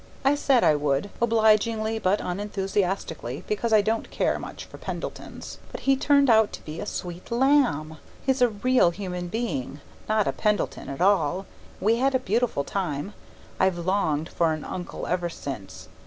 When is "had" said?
11.97-12.15